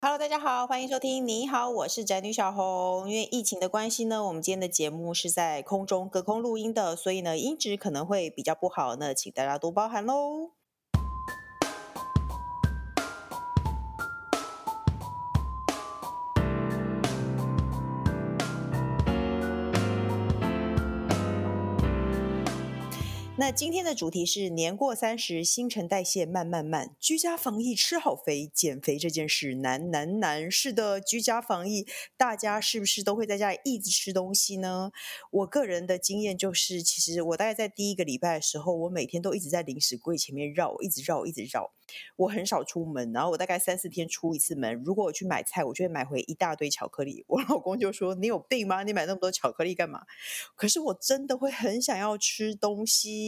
[0.00, 1.26] Hello，大家好，欢迎收听。
[1.26, 3.10] 你好，我是宅女小红。
[3.10, 10.57] 因为疫情的关系呢，我们今天的节目是在空中隔空录音的，所以呢，音质可能会比较不好，那请大家多包涵喽。
[23.40, 30.50] 那今天的主题是年过三十，新陈代谢慢慢慢，居家防疫吃好肥，减肥这件事难难难。
[30.50, 31.86] 是的，居家防疫，
[32.16, 34.90] 大家是不是都会在家里一直吃东西呢？
[35.30, 41.70] 我个人的经验就是，其实我大概在第一个礼拜的时候，我每天都一直在零食柜前面绕，一直绕，一直绕。
[42.16, 44.74] 我很少出门，然后我大概三四天出一次门。
[44.84, 47.24] 如果我去买菜，我就会买回一大堆巧克力。
[47.28, 48.82] 我老公就说：“你有病吗？
[48.82, 50.02] 你买那么多巧克力干嘛？”
[50.54, 53.27] 可是我真的会很想要吃东西，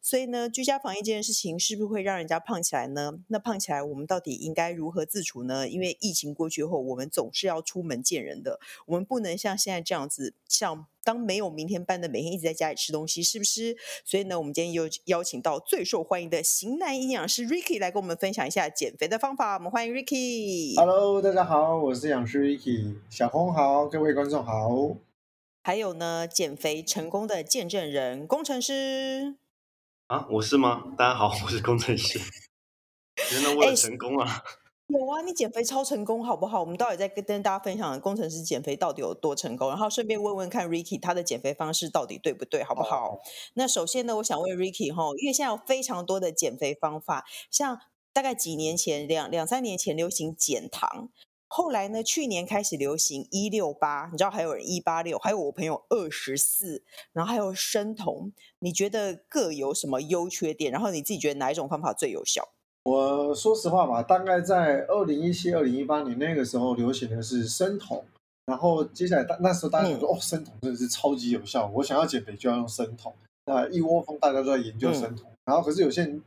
[0.00, 3.20] 所以呢，居家防疫这件事情是不是会让人家胖起来呢？
[3.28, 5.68] 那胖起来，我们到底应该如何自处呢？
[5.68, 10.86] 因为疫情过去后，我们总是要出门见人的，我们不能像现在这样子，像。
[11.04, 13.74] 当没有明天般的每天一直在家里吃东西，是不是？
[14.04, 19.54] 所以呢，我们今天又邀请到最受欢迎的型男营养师 Ricky 来跟我们分享一下减肥的方法。
[19.54, 20.76] 我们欢迎 Ricky。
[20.76, 22.96] Hello，大家好，我是营养师 Ricky。
[23.08, 25.07] 小红好，各位观众好。
[25.68, 29.36] 还有呢，减肥成功的见证人工程师。
[30.06, 30.94] 啊，我是吗？
[30.96, 32.18] 大家好， 我是工程师。
[33.32, 34.26] 原来我也成功啊。
[34.26, 34.42] 欸
[34.86, 36.60] 有啊，你减肥超成功，好不好？
[36.60, 43.18] 我们到底在跟大家分享工程师减肥到底有多成功，然后顺便问问看 Ricky 他的减肥方式到底对不对，好不好？Oh.
[43.52, 47.78] 那首先呢，我想问 Ricky 哈，因为现在有非常多的减肥方法，像
[48.14, 51.10] 大概几年前两两三年前流行减糖，
[51.48, 56.82] 后来呢，去年开始流行一六八，你知道还有人一八六，还有我朋友二十四，
[57.12, 60.70] 然后还有生酮，你觉得各有什么优缺点？
[60.70, 62.48] 然后你自己觉得哪一种方法最有效？
[62.84, 68.04] 我说实话吧，大概在二零一七、二零一八年那个时候流行的是生酮，
[68.46, 73.12] 然后接下来大那时候大家说、嗯、哦，生酮真的是超级有效，我想要减肥就要用生酮，
[73.44, 76.22] 那一窝蜂大家都在研究生酮，嗯、然后可是有些人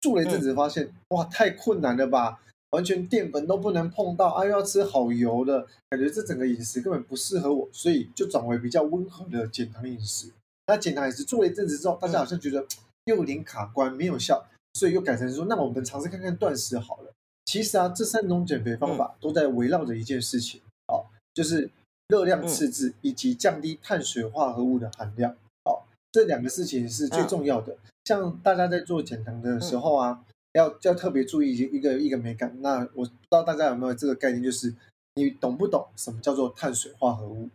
[0.00, 2.40] 住了一阵子发现、嗯、哇，太困难了吧，
[2.70, 10.32] 完全淀粉都不能碰到，啊又要吃好油的，感觉这整个饮食根本不适合我，所以就转为比较温和的减糖饮食。
[10.66, 12.66] 那减糖饮食做了一阵子之后，大家好像觉得
[13.04, 14.46] 又有点卡关，没有效。
[14.74, 17.12] 所以又改成说，那我们尝试看看断食好了。
[17.46, 21.68] 其实啊，这三种减肥方法都在围绕着一件事情，哦，就是
[22.08, 25.32] 热量赤字以及降低碳水化合物的含量。
[25.64, 27.76] 哦，这两个事情是最重要的。
[28.04, 30.22] 像大家在做减糖的时候啊，
[30.58, 32.54] 要要特别注意一个一个美感。
[32.60, 34.74] 那我不知道大家有没有这个概念，就是
[35.14, 37.48] 你懂不懂什么叫做碳水化合物？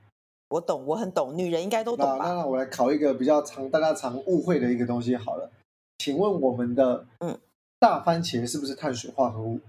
[0.49, 2.17] 我懂，我很懂，女人应该都懂吧？
[2.17, 5.49] 那那我来考一个比较常大家常误会的一个东西好了。
[5.97, 7.39] 请问我们的嗯
[7.79, 9.59] 大番茄是不是碳水化合物？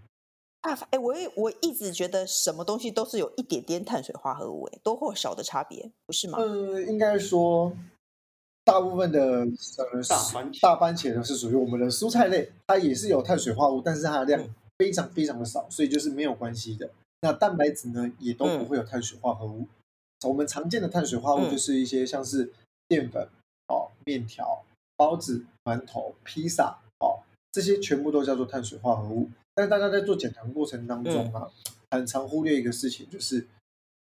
[0.60, 6.38] 大番哎，我我一直觉得什么东西都是有一点点碳水化合物，哎，多或少的差别，不是吗？
[6.38, 7.72] 呃，应该说
[8.64, 14.48] 大部分的呃大番茄大番茄呢是属于我们的蔬菜类，它也是有碳水化合物，但是它的量
[14.78, 16.90] 非常非常的少，所以就是没有关系的。
[17.20, 19.60] 那蛋白质呢也都不会有碳水化合物。
[19.60, 22.52] 嗯、我们常见的碳水化合物就是一些像是
[22.88, 23.28] 淀粉
[23.68, 24.64] 哦、面条。
[24.96, 27.18] 包子、馒头、披萨，哦，
[27.50, 29.28] 这些全部都叫做碳水化合物。
[29.52, 33.44] 但大家在做减糖过程当中啊，嗯、很常忽略一个事情，就是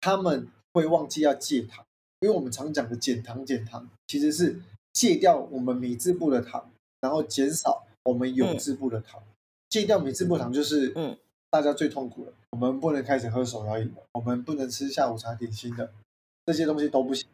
[0.00, 1.84] 他们会忘记要戒糖。
[2.20, 4.60] 因为我们常讲的减糖，减糖其实是
[4.92, 6.70] 戒掉我们米字部的糖，
[7.00, 9.20] 然后减少我们有字部的糖。
[9.20, 9.34] 嗯、
[9.68, 11.16] 戒掉米字部糖就是，嗯，
[11.50, 12.32] 大家最痛苦的。
[12.50, 15.92] 我们不能开始喝手摇饮了，我们不能吃下午茶点心的，
[16.46, 17.28] 这些东西都不行。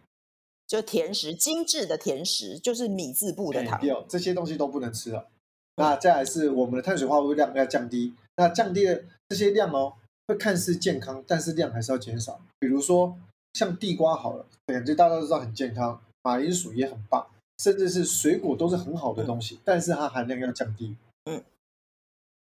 [0.66, 5.28] 就甜食，精致的甜食，就是米字部的糖，这些东西都不能吃了。
[5.76, 9.94] 那再来是我们的碳水化合物量要降低，那降低的这些量哦，
[10.26, 12.40] 会看似健康，但是量还是要减少。
[12.58, 13.16] 比如说
[13.54, 17.26] 像地瓜好了，感觉大家都知道很健康，马铃薯也很棒，
[17.58, 20.94] 甚至是水果都是很好的东西，嗯、但是它含量要降低。
[21.24, 21.42] 嗯，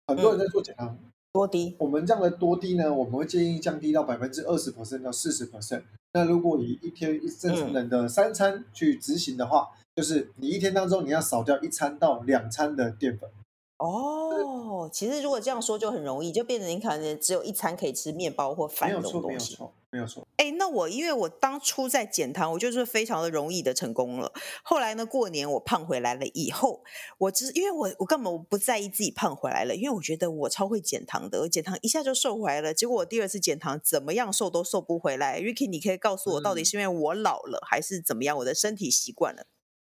[0.08, 0.88] 很多人在做减糖。
[0.90, 1.74] 嗯多低？
[1.80, 2.94] 我们这样的多低呢？
[2.94, 5.82] 我们会建议降低到百分之二十 percent 到四十 percent。
[6.11, 13.28] 那如果以一天一正常人的三餐去执行的话，嗯、就是你一天当中你要少掉一餐到两餐的淀粉。
[13.78, 19.58] 哦，其实如果这样说就很容易，就变成你可能只有一餐可以吃面包或饭这种东西。
[19.58, 20.28] 没有错，没有错。
[20.37, 24.31] 哎，那我因为我当初在减糖，我就是非常的容易的成功了。
[24.64, 26.81] 后来呢，过年我胖回来了以后，
[27.17, 32.73] 我只因为我我根本不在意自己胖回来了，因为我觉得我超会减糖的，我减糖一下就瘦回来了。
[32.73, 35.41] 结果我第二次减糖怎么样瘦都瘦不回来。
[35.41, 38.37] Ricky，你可以告诉我，到底是因为我老了，嗯、还是怎么样？
[38.37, 39.47] 我的身体习惯了。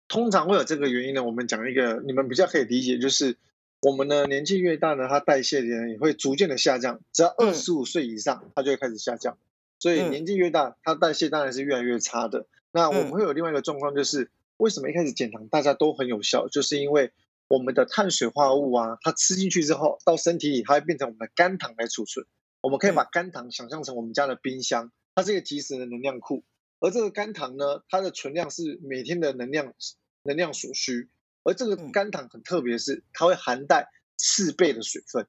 [0.06, 1.24] 通常会有这个原因呢。
[1.24, 3.36] 我们讲一个你们比较可以理解，就是。
[3.80, 7.00] 我们呢年纪越大呢，它代谢的人也会逐渐的下降。
[7.12, 9.38] 只要二十五岁以上，它就会开始下降。
[9.78, 12.46] 所以年纪越大，它代谢当然是越来越差的。
[12.72, 17.10] 那我们会有另外一个状况，就是为什么一开始减糖大家都很有效，就是因为
[17.48, 22.26] 我们的碳水化合物啊，它吃进去之后到身体里，它会变成我们的肝糖来储存。
[22.60, 26.44] 我们可以把肝糖想象成我们家的冰箱，它是一个即时的能量库。
[26.80, 29.72] 而这个肝糖呢，它的存量是每天的能量
[30.22, 31.08] 能量所需。
[31.42, 35.26] 而这个肝糖很特别，是它会含带四倍的水分。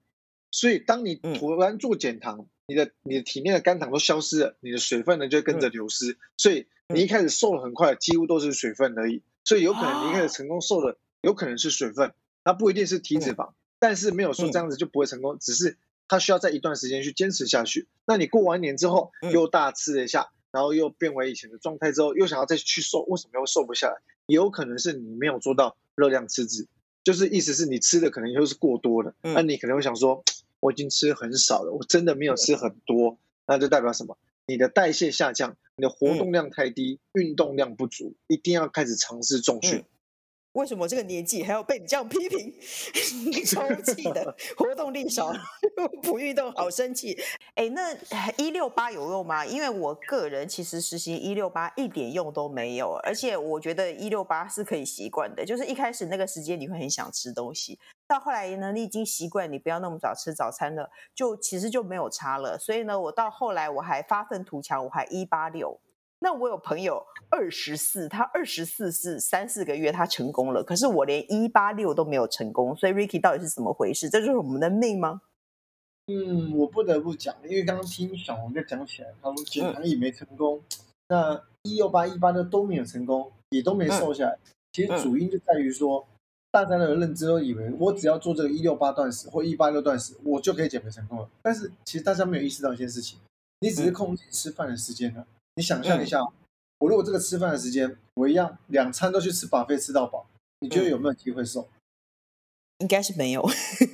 [0.52, 6.18] 所以当你突然做减糖，你的你的体内的肝糖都消失了，你的水分呢就跟着流失。
[6.36, 9.24] 所以你一开始瘦的很快，几乎都是水分而已。
[9.46, 13.54] 所以有可能你一开始成功瘦的，有可能是水分，它不一定是体脂肪。
[13.80, 17.88] 但是没有说这样子就不会成功，只是它需要在一段时间去坚持下去。
[18.06, 20.31] 那你过完年之后又大吃了一下。
[20.51, 23.98] 然后又变回以前的状态之后，又想要再去瘦，为什么又瘦不下来？
[24.25, 26.68] 也有可能是你没有做到热量赤字，
[27.03, 29.13] 就是意思是你吃的可能又是过多的。
[29.21, 30.24] 那你可能会想说，
[30.59, 33.18] 我已经吃很少了，我真的没有吃很多，
[33.48, 34.18] 那就代表什么？
[34.45, 39.86] 你的代谢下降，你的活动量太低，运动量不足，一定要开始尝试重训。
[40.53, 42.53] 为什么这个年纪还要被你这样批评？
[43.45, 45.31] 超气的， 活动力少，
[46.03, 47.18] 不运动，好生气。
[47.56, 47.95] 哎，那
[48.38, 49.45] 一六八有用吗？
[49.45, 55.45] 因为我个人其实实行一六八一点用都没有，而且我觉得一六八是可以习惯的。
[55.45, 62.57] 就是一开始那个时间你会很想吃东西，到后来呢，你已经习惯你不要那么早吃早餐了，就其实就没有差了。
[62.57, 65.80] 所以呢，我到后来我还发愤图强，我还一八六。
[66.23, 74.07] 那我有朋友二十四，他二十四是三四个月他成功了，可是我连一八六都没有成功，所以 Ricky 到底是怎么回事？
[74.07, 75.21] 这就是我们的命吗？
[76.06, 84.33] 嗯，我不得不讲，因为刚刚听小红就讲起来，他说减糖也没成功，嗯、那一六八一八六都没有成功，也都没瘦下来。
[84.33, 86.06] 嗯、其实主因就在于说，
[86.51, 91.27] 大家的认知都以为我只要做这个一六八断食或一八六断食，我就可以减肥成功了。
[91.41, 93.18] 但是其实大家没有意识到一件事情，
[93.62, 95.25] 你只是控制吃饭的时间了。
[95.56, 96.31] 你想象一下，嗯、
[96.80, 100.27] 我如果这个吃饭的时间，我一样两餐都去吃 buffet 吃到饱，
[100.59, 101.68] 你觉得有没有机会瘦？
[102.80, 103.48] 应该是没有。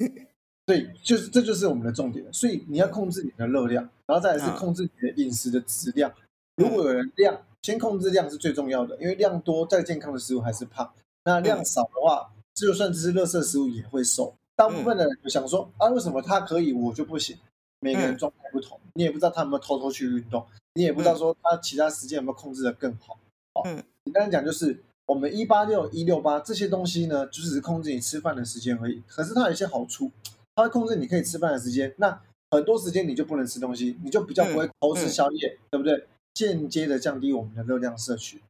[0.66, 2.26] 对，就是这就是我们的重点。
[2.34, 6.14] 所以你要控制你的热量，然后再来是控制你的饮食的质量。
[6.56, 10.94] 如果有人量，先控制量是最重要的，因为量多再健康的食物还是胖。
[11.24, 14.36] 那量少的话，就算只是垃圾食物也会瘦。
[14.56, 17.38] 大部分的人就想说啊，为什么他可以，我就不行？
[17.80, 20.46] 每个人状态不同，你也不知道他有没有偷偷去运动。
[20.74, 23.18] 你也不知道说他其他时间有没有控制的更好。
[23.54, 29.02] 好，简单讲就是我们一八六一六八这些东西呢，就只是控制你吃饭的时间而已。
[29.08, 30.12] 可是它有一些好处，
[30.56, 31.94] 它会控制你可以吃饭的时间。
[31.98, 32.22] 那
[32.52, 36.08] 很多时间你就不能吃东西，你就比较不会偷吃宵夜，对不对？
[36.34, 38.42] 间接的降低我们的热量摄取。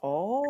[0.00, 0.40] 哦，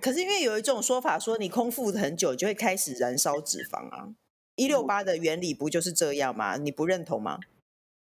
[0.00, 4.08] 可是因为有一种说法说，你空腹很久就会开始燃烧脂肪啊。
[4.54, 6.56] 一六八的原理不就是这样吗？
[6.56, 7.40] 你不认同吗？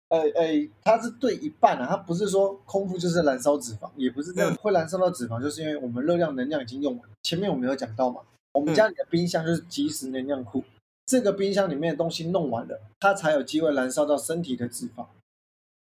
[0.08, 7.08] 呃呃，它是对一半啊，它不是说空腹就是燃烧脂肪，也不是这样，会燃烧到脂肪，就是因为我们热量能量已经用完。
[7.22, 8.20] 前面我们有讲到嘛，
[8.52, 10.62] 我们家里的冰箱就是即时能量库，
[11.06, 15.06] 这个冰箱里面的东西弄完了，它才有机会燃烧到身体的脂肪。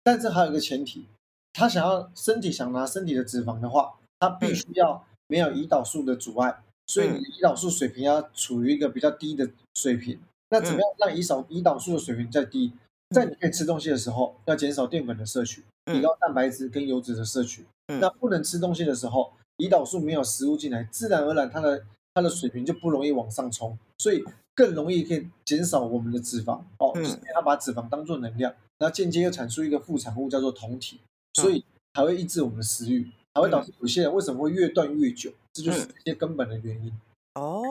[0.03, 1.05] 但是还有一个前提，
[1.53, 10.19] 他想要身体想拿身体的脂肪的话，他必须要没有胰岛素的阻碍，所以你的胰岛素水平要处于一个比较低的水平。
[10.49, 12.71] 那怎么样让胰岛胰岛素的水平再低？
[13.11, 17.65] 在你可以吃东西的时候，要减少淀粉的摄取，提高蛋白质跟油脂的摄取。
[17.87, 21.83] 嗯、那不能吃东西的时候，胰岛素没有食物进来，自然而然它的
[22.13, 24.23] 它的水平就不容易往上冲，所以
[24.55, 26.91] 更容易可以减少我们的脂肪哦。
[26.95, 30.99] 嗯、它把脂肪当做能量，然后间接又产出一个副产物叫做酮体，
[31.33, 36.93] 所以还会抑制我们的食欲，还会导致有些人为什么会越断越久，这就是一些根本的原因。
[37.35, 37.61] 哦，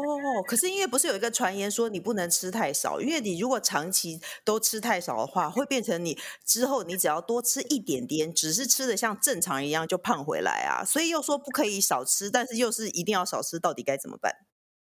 [0.47, 10.83] 可是因为不是有一个传言说你不能吃太少，因为你如果长期都吃太少的话，会变成你之后你只要多吃一点点，只是吃的像正常一样就胖回来啊。
[10.83, 14.35] 所以又说不可以少吃，但是又是一定要少吃，到底该怎么办？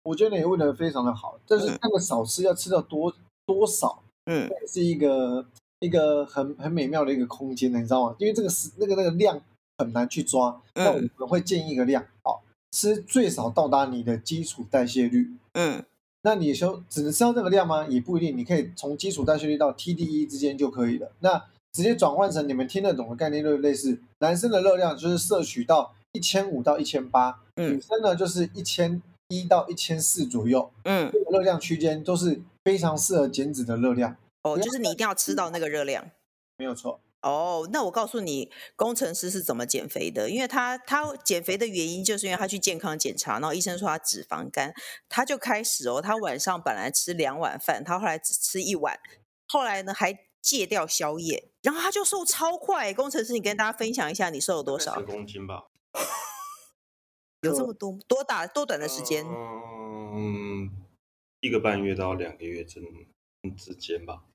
[0.01, 3.13] 我觉得你问的非常的好，但是那个少吃要吃到多
[3.45, 5.45] 多少，嗯，是一个
[5.79, 8.15] 一个很很美妙的一个空间的，你知道吗？
[8.17, 9.39] 因为这个是那个那个量
[9.77, 12.41] 很难去抓，那我们会建议一个量，好。
[12.75, 15.81] 吃最少到达你的基础代谢率，嗯，
[16.23, 17.87] 那你说只能吃到这个量吗？
[17.87, 21.09] 也不一定，你可以从基础代谢率到 TDE 之间就可以了。
[21.21, 21.41] 那
[21.71, 34.17] 直接转换成你们听得懂的概念，就类似男生的热量就是摄取到一千五到一千八，女生呢就是一千一到一千四左右，嗯，这个热量区间都是非常适合减脂的热量。
[34.43, 36.11] 哦，就是你一定要吃到那个热量，
[36.57, 36.99] 没有错。
[37.25, 40.29] 哦，那我告诉你，工程师是怎么减肥的？
[40.29, 44.71] 因为他他减肥的原因，就是因为他去健康检查，然后医生说他脂肪肝，
[45.09, 48.99] 他就开始哦，他晚上本来吃两碗饭，他后来只吃一碗，
[49.47, 52.93] 后来呢还戒掉宵夜，然后他就瘦超快。
[52.93, 54.99] 工程师，你跟大家分享一下，你瘦了多少？
[54.99, 55.65] 十公斤吧。
[57.41, 59.25] 有这么多多大多短的时间？
[59.25, 60.69] 嗯，
[61.41, 62.79] 一个半月到两个月之
[63.57, 64.25] 之间吧。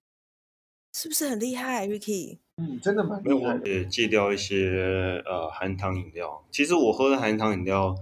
[0.92, 2.40] 是不是很厉害，Ricky？
[2.60, 6.44] 嗯，真的蛮厉害也戒掉一些呃含糖饮料。
[6.50, 7.96] 其实我喝的含糖饮料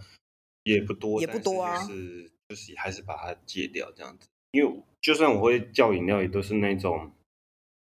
[0.64, 1.76] 也不多，也不多啊。
[1.76, 4.26] 是就是还是把它戒掉这样子。
[4.50, 7.12] 因为就算我会叫饮料，也都是那种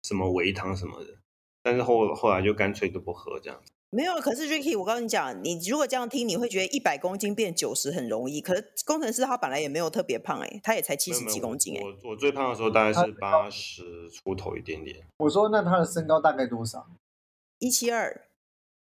[0.03, 1.15] 什么维糖什么的。
[1.63, 3.71] 但是后后来就干脆都不喝这样子。
[3.95, 8.41] 没有，可是 Ricky，我告诉你讲，你如果这样听，你会觉得一百公斤变九十很容易。
[8.41, 11.81] 可是工程师他本来也没有特别胖哎，他也才七十几公斤哎。
[11.81, 15.01] 我我最胖的时候大概是八十出头一点点。
[15.19, 16.85] 我说那他的身高大概多少？
[17.59, 18.25] 一七二，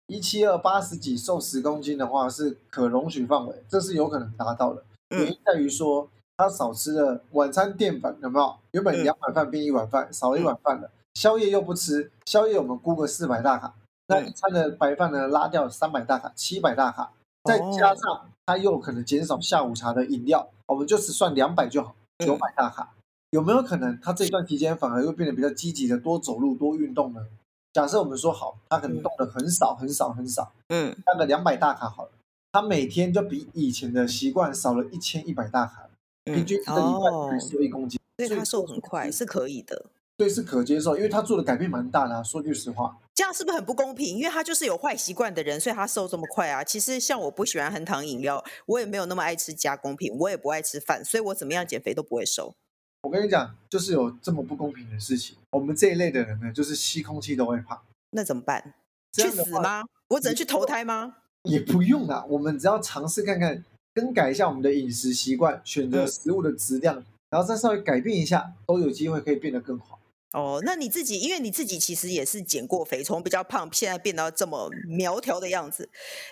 [0.06, 4.82] 一七二八十几，瘦十公斤的话是可容许范围，这是有可能达到的。
[5.10, 8.56] 原因在于说他少吃了晚餐淀粉，有没有？
[8.70, 10.90] 原本两碗饭变一碗饭，少了一碗饭了。
[11.12, 13.74] 宵夜又不吃，宵夜我们估个四百大卡。
[14.06, 17.12] 那一餐的白饭呢，拉掉三百大卡，七百大卡，
[17.44, 22.94] 再加上他又可能减少下午茶的饮料，我们就只算两百就好，九百大卡。
[23.30, 27.26] 有没有可能他这一段期间反而又变得比较积极的多走路、多运动呢？
[27.72, 32.10] 假设我们说好，他可能动的很少、很少、很少，嗯，大概两百大卡好了，
[32.52, 35.88] 他每天就比以前的习惯少了一千一百大卡，
[36.24, 39.86] 平均一个礼拜瘦一公斤，所以他瘦很快是可以的。
[40.22, 42.22] 对，是可接受，因为他做的改变蛮大的啊。
[42.22, 44.18] 说句实话，这样是不是很不公平？
[44.18, 46.62] 因为他就是有坏习惯的人，所以他瘦这么快啊。
[46.62, 52.54] 其实像我不喜欢含糖饮料，我也没有那么爱吃加工品，我也不爱吃饭，所以我怎么样减肥都不会瘦。
[53.02, 55.36] 我跟你讲，就是有这么不公平的事情。
[55.50, 57.76] 我们这一类的人呢，就是吸空气都会胖，
[58.12, 58.74] 那怎么办？
[59.12, 59.82] 去死吗？
[60.10, 61.16] 我只能去投胎吗？
[61.42, 69.98] 也不用啊，我们只要尝试看看，更改一下我们的饮食习惯，选择食物的质量，嗯、然后再稍微改变一下，都有机会可以变得更好。
[70.32, 75.90] 哦，那你自己，因为你自己其实也是减过肥，从比较胖，现在变到这么苗条的样子，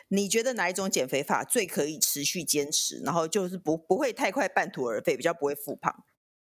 [0.09, 5.95] 你觉得哪一种减肥法最可以持续坚持，然后就是不不会太快半途而废，比较不会复胖？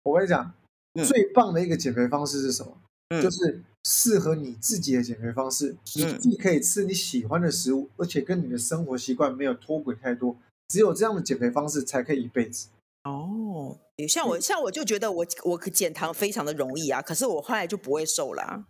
[0.04, 0.54] 我跟你讲，
[0.94, 2.82] 嗯、最棒的一个减肥方式是什么？
[3.10, 10.38] 嗯、就是适合你自己的减肥方式，嗯、你既可以吃你喜欢的食物，而且跟你的生活习惯没有脱轨太多，
[10.70, 12.70] 只有这样的减肥方式才可以一辈子。
[13.04, 13.78] 哦，
[14.08, 18.66] 像我像我就觉得我我减糖非常的容易啊，可是我后来就不会瘦啦、啊。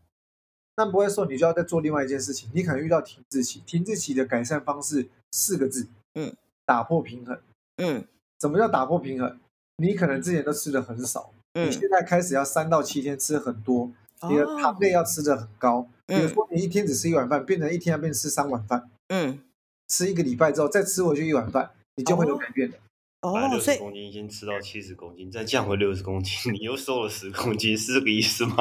[0.73, 3.61] 但不会瘦，你就要再做另外一件事情，你可能遇到停滞期。
[3.65, 6.33] 停滞期的改善方式四个字，嗯，
[6.65, 7.39] 打破平衡。
[7.77, 8.05] 嗯，
[8.39, 9.37] 怎么叫打破平衡？
[9.75, 13.91] 你可能之前都吃的很少，嗯，你现在开始要三到七天吃很多，
[14.29, 15.87] 你的糖类要吃的很高。
[16.07, 18.89] 比如说你一天只吃一碗饭，变成一天要变成吃三碗饭。
[19.09, 19.41] 嗯，
[19.87, 22.77] 吃一个礼拜之后再吃回去一碗饭，你就会有改变的。
[23.21, 28.55] 本来六十公斤，已经吃到七十公斤，再降回六十公斤， 你又瘦了十公斤，是这个意思吗？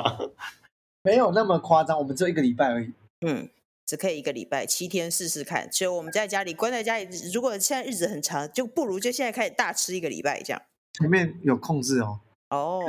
[1.02, 2.92] 没有那么夸张，我们只有一个礼拜而已。
[3.26, 3.48] 嗯，
[3.86, 5.72] 只可以一个礼拜，七天试试看。
[5.72, 10.60] 所以我们在家里关在家里，如果现在日子很长，就不如就现在开始大吃一个礼拜这样。
[10.92, 12.20] 前面有控制哦。
[12.50, 12.80] 哦，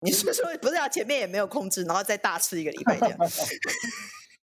[0.00, 0.88] 你是说不是啊？
[0.88, 3.18] 前面也没有控制，然后再大吃一个礼拜这样？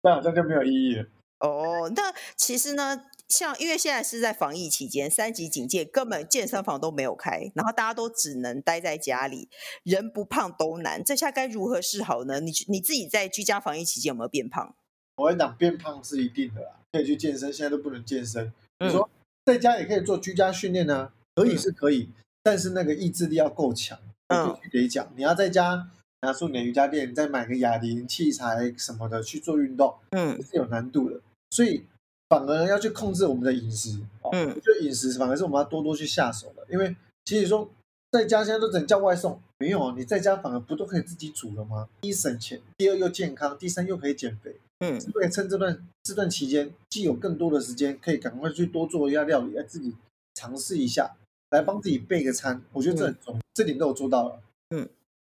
[0.02, 1.06] 那好像就没有意义了。
[1.40, 3.06] 哦，那其实呢？
[3.28, 9.48] 像因为现在是在防疫期间，三级警戒，根本健身房都没有开，然后大家都只能待在家里，
[9.82, 11.02] 人不胖都难。
[11.02, 12.38] 这下该如何是好呢？
[12.38, 14.74] 你你自己在居家防疫期间有没有变胖？
[15.16, 18.52] 我跟你讲，变胖是一定的啦，可以去健身，现在都不能健身。
[18.78, 19.10] 你说
[19.44, 21.10] 在家也可以做居家训练呢？
[21.34, 22.10] 可以是可以，
[22.44, 23.98] 但是那个意志力要够强。
[24.28, 25.90] 我必须得讲，你要在家
[26.20, 31.86] 拿出你的瑜伽垫，再买个哑铃器材什么的去做运动，嗯，是有难度的，所以。
[32.28, 34.00] 反而要去控制我们的饮食，
[34.32, 37.68] 嗯，就饮食反而是我们要多多去下手的，因为其实说
[38.10, 41.88] 在家现在都只能叫外送，没有啊，你在家反而不都可以自己煮了吗？
[42.00, 49.94] 第一省钱，第二又健康，第三又可以减肥，嗯，所以趁这段这段期间，既有更多的时间，可以赶快去多做一下料理，来自己
[50.34, 51.16] 尝试一下，
[51.50, 54.40] 来帮自己备个餐，我觉得这很重要，嗯、这点都有做到了，
[54.70, 54.88] 嗯，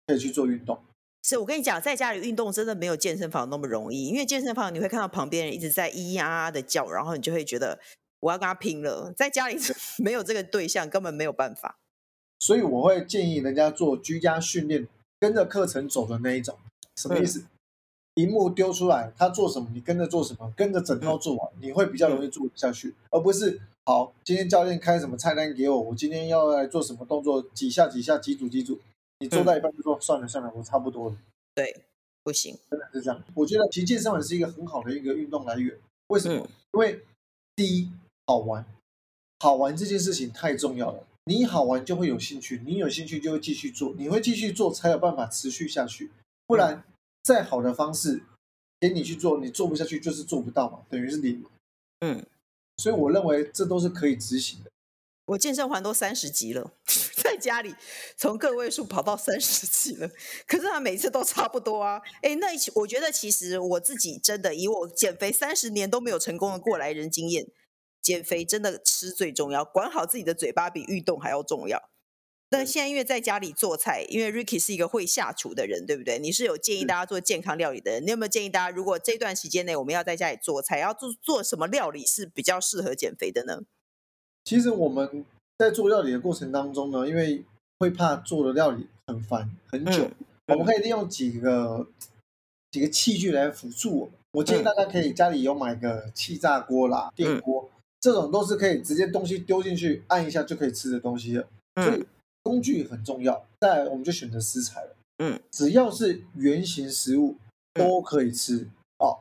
[0.07, 0.79] 可以去做运动。
[1.25, 7.81] 是我跟你讲，在家里运动真的没有健身房那么容易，因为健身房你会看到旁边人一直在咿咿呀呀的叫，然后你就会觉得
[8.21, 9.11] 我要跟他拼了。
[9.17, 9.57] 在家里
[9.97, 11.79] 没有这个对象，根本没有办法。
[12.41, 14.87] 所以我会建议人家做居家训练，
[15.19, 16.59] 跟着课程走的那一种。
[17.01, 17.43] 什么意思？
[18.17, 28.79] 荧、嗯、幕丢出来，他做什么，你跟着做什么，跟着整套做完，嗯、你会比较容易做下去，嗯、而不是好，今天教练开什么菜单给我，我今天要来做什么动作，几下几下几组几组。
[29.25, 31.17] 你做到一半就说、嗯、算了算了，我差不多了。
[31.55, 31.75] 对，
[32.23, 33.25] 不行，真的是这样。
[33.35, 35.75] 我觉得其实健身环是一个很好的一个运动来源。
[36.09, 36.43] 为什么？
[36.45, 37.01] 嗯、因为
[37.57, 37.91] 第一，
[38.27, 38.67] 好玩，
[39.41, 41.07] 好玩这件事情太重要了。
[41.25, 46.11] 你好玩就会有兴趣，你有兴趣就会继续做，你会继续做才有办法持续下去。
[46.47, 46.85] 不然，
[47.23, 48.21] 再好的方式
[48.79, 51.43] 给你去做，你做不下去就是做不到嘛，等于是零。
[52.01, 52.23] 嗯，
[52.77, 54.71] 所以我认为这都是可以执行的。
[55.27, 56.73] 我健身环都三十级了，
[57.17, 57.75] 在家里
[58.17, 60.11] 从个位数跑到三十级了，
[60.47, 62.03] 可是他每次都差不多啊。
[62.21, 67.47] 哎，那我觉得其实我自己真的以我减肥三十年都没有成功的过来人经验，
[68.03, 71.91] 减肥真的吃最重要，管好自己的嘴巴比运动还要重要。
[72.51, 76.19] 那现在因为在家里做菜，因为 Ricky 是一个会下厨的人，对不对？
[76.19, 83.63] 你是有建议大家做健康料理的人，你有没有建议大家，如果这段时间内我们要在家里做菜，要做做什么料理是比较适合减肥的呢？
[84.45, 85.25] 其实我们
[85.59, 87.43] 在做料理的过程当中呢，因为
[87.79, 90.15] 会怕做的料理很烦很久，嗯、
[90.49, 91.87] 我们可以利用几个
[92.71, 94.15] 几个器具来辅助我们。
[94.33, 101.47] 我建议大家可以家里有买个气炸锅啦、电锅，嗯、这种都是可以直接东西丢进去按一下就可以吃的东西的。
[101.77, 102.05] 所以
[102.43, 103.47] 工具很重要。
[103.61, 104.97] 再来我们就选择食材了。
[105.19, 107.37] 嗯，只要是圆形食物
[107.73, 109.19] 都可以吃、嗯、哦。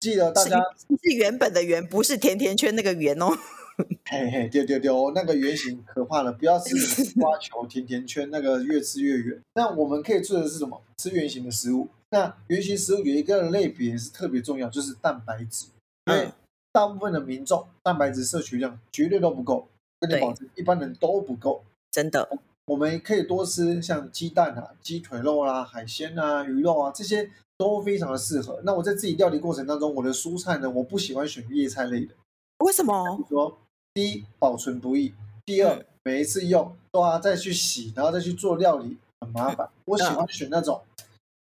[0.00, 3.38] 记得大家是，是原本的圆，不是甜甜圈那个圆哦。
[4.10, 9.40] 嘿嘿，丢丢丢，那个圆形可怕了，不要吃什么花 球、甜甜圈，那个越吃越圆。
[9.54, 10.82] 那我们可以做的是什么？
[10.96, 11.88] 吃圆形的食物。
[12.10, 15.66] 那圆形食物有一个类别是特别重要，就是蛋白质。
[16.06, 16.32] 因为
[16.72, 19.68] 大部分的民众蛋白质摄取量绝对都不够，
[20.00, 21.62] 跟你保证，一般人都不够。
[21.92, 22.28] 真的，
[22.66, 28.60] 我们可以多吃像鸡蛋啊、鸡腿肉啊、海鲜啊、鱼肉啊，这些都非常的适合。
[28.64, 32.14] 那我在自己料理过程当中，我的蔬菜呢，我不喜欢选叶菜类的。
[32.64, 33.24] 为什么？
[33.28, 33.58] 说。
[33.98, 35.12] 第一，保存不易；
[35.44, 39.68] 第二，每一次用都要再去洗，然后再去做料理，很麻烦。
[39.86, 40.80] 我喜欢选那种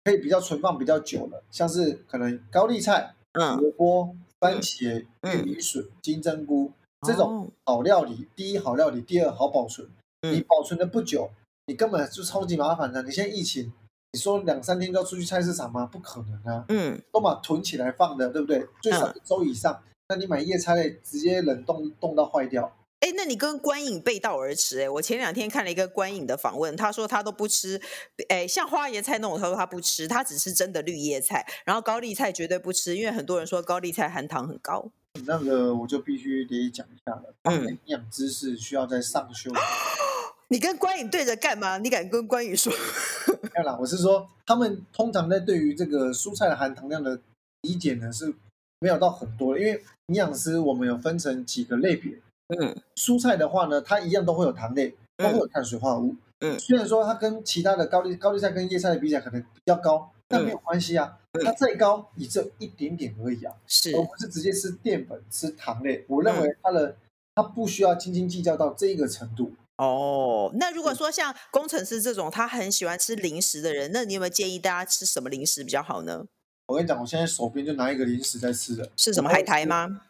[0.03, 6.71] 可以比较存放比较久的，像是可能高丽菜、萝卜、番茄、玉米笋、金针菇
[7.01, 8.27] 这种好料理。
[8.35, 9.89] 第一，好料理；第二，好保存。
[10.21, 11.31] 你保存的不久，
[11.65, 13.01] 你根本就超级麻烦的。
[13.01, 13.73] 你现在疫情，
[14.11, 15.87] 你说两三天就要出去菜市场吗？
[15.91, 16.65] 不可能啊！
[16.67, 18.67] 嗯，都把囤起来放的，对不对？
[18.83, 19.81] 最少一周以上。
[20.07, 22.77] 那你买叶菜类，直接冷冻冻到坏掉。
[22.99, 24.81] 哎，那你跟观影背道而驰。
[24.81, 27.81] 哎，我前两天看了一个观影的访问，他说他都不吃，
[28.29, 31.45] 哎，像花椰菜那种，他说他不吃，他只吃真的绿叶菜。
[31.65, 34.91] 然后高丽菜绝对不吃，因为很多人说高丽菜含糖很高。
[35.25, 39.49] 那个我就必须得讲一下了，嗯营养知识需要再上修。
[39.51, 39.57] 嗯、
[40.49, 41.79] 你跟关颖对着干嘛？
[41.79, 42.71] 你敢跟关颖说？
[43.41, 47.19] 没有啦，我是说，他们通常在对于这个蔬菜的含糖量的
[47.61, 48.35] 理解呢是。
[48.79, 52.13] 没有到很多，因为营养师我们有分成几个类别。
[52.47, 56.15] 嗯，蔬菜的话呢，它一样都会有糖类，都会有碳水化合物。
[56.39, 61.17] 嗯，虽然说它跟其他的高丽高丽菜跟叶菜的比起来可能比较高，但没有关系啊。
[61.43, 66.05] 它再高也只有一点点而已啊，是，而不是直接吃淀粉、吃糖类。
[66.07, 66.95] 我认为它的
[67.33, 69.51] 它不需要斤斤计较到这一个程度。
[69.77, 76.25] 哦，那如果说像工程师这种他很喜欢吃零食的人，那你有没有建议大家吃什么零食比较好呢？
[76.67, 80.01] 我跟你讲，我现在手边就拿一个零食在吃的，是什么海苔吗？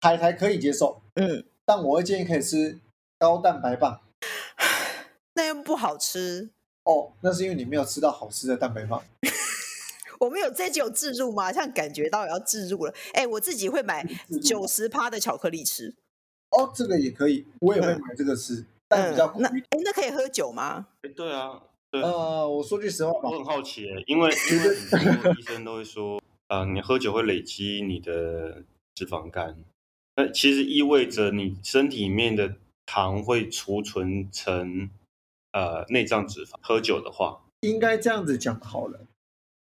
[0.00, 2.78] 海苔可以接受，嗯，但我会建议可以吃
[3.18, 4.00] 高蛋白棒，
[5.34, 6.50] 那又不好吃
[6.84, 7.12] 哦。
[7.22, 9.02] 那是因为你没有吃到好吃的蛋白棒。
[10.20, 11.50] 我们有这就有自助吗？
[11.50, 12.94] 像感觉到要自助了。
[13.14, 14.06] 哎，我自己会买
[14.42, 15.94] 九十趴的巧克力吃。
[16.50, 19.42] 哦，这个也可以，我也会买这个吃，嗯、但比较贵。
[19.42, 20.88] 那哎，那可以喝酒吗？
[21.02, 21.62] 哎，对啊。
[21.90, 28.62] 对呃，我说句实话吧，我很好奇，因为 因为很多医生都会说，啊、呃，你喝酒会累积你的
[28.94, 29.56] 脂肪肝，
[30.14, 32.54] 那其实意味着你身体里面的
[32.86, 34.88] 糖会储存成
[35.50, 36.54] 呃内脏脂肪。
[36.62, 39.00] 喝酒的话，应该这样子讲好了，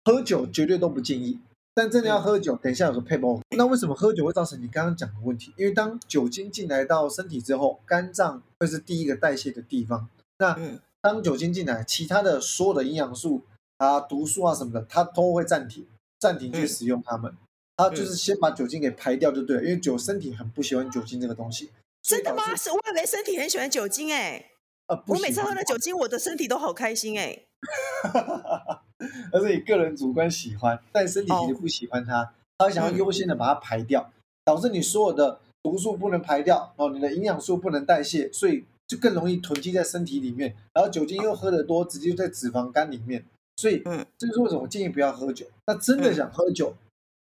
[0.03, 1.39] 喝酒绝对都不建议，
[1.73, 3.39] 但真的要喝酒，嗯、等一下有个配包。
[3.55, 5.53] 那为什么喝酒会造成你刚刚讲的问题？
[5.55, 10.09] 因为当酒精进来到身体之后，肝脏会是第一个代谢的地方。
[10.39, 10.77] 那嗯。
[11.01, 13.43] 当酒精进来，其他的所有的营养素
[13.77, 15.87] 啊、毒素啊什么的，它都会暂停，
[16.19, 17.35] 暂停去使用它们。
[17.75, 21.71] 它就是先把酒精给排掉就对了，因为酒身体很不喜欢酒精这个东西。
[22.03, 22.55] 真的吗？
[22.55, 24.51] 是我以为身体很喜欢酒精哎。
[24.87, 27.39] 呃，我每次喝了酒精，我的身体都好开心哎。
[29.31, 34.11] 而是你个人主观喜欢，但身体其实不喜欢它，它想要优先的把它排掉，
[34.45, 38.65] 导致你所有的毒素不能排掉，哦，你的营养素不能代谢，所以。
[38.91, 43.25] 就更容易囤积在身体里面，然后酒精又喝得多，直接在脂肪肝里面。
[43.55, 45.45] 所以，嗯，这就是为什么建议不要喝酒。
[45.65, 46.75] 那真的想喝酒，